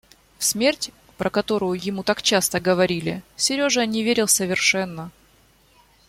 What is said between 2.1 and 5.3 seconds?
часто говорили, Сережа не верил совершенно.